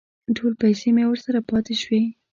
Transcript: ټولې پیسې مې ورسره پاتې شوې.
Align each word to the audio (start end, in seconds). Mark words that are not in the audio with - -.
ټولې 0.35 0.55
پیسې 0.61 0.87
مې 0.95 1.03
ورسره 1.07 1.39
پاتې 1.49 1.73
شوې. 1.81 2.01